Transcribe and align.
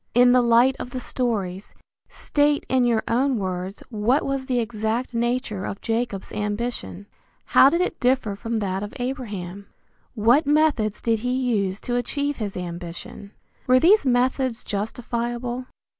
In 0.15 0.31
the 0.31 0.41
light 0.41 0.75
of 0.79 0.89
the 0.89 0.99
stories, 0.99 1.75
state 2.09 2.65
in 2.67 2.85
your 2.85 3.03
own 3.07 3.37
words 3.37 3.83
what 3.91 4.25
was 4.25 4.47
the 4.47 4.57
exact 4.59 5.13
nature 5.13 5.63
of 5.63 5.79
Jacob's 5.79 6.31
ambition. 6.31 7.05
How 7.45 7.69
did 7.69 7.81
it 7.81 7.99
differ 7.99 8.35
from 8.35 8.57
that 8.57 8.81
of 8.81 8.95
Abraham? 8.95 9.67
What 10.15 10.47
methods 10.47 11.03
did 11.03 11.19
he 11.19 11.29
use 11.33 11.79
to 11.81 11.97
achieve 11.97 12.37
his 12.37 12.57
ambition? 12.57 13.33
Were 13.67 13.79
these 13.79 14.03
methods 14.03 14.63
justifiable? 14.63 15.67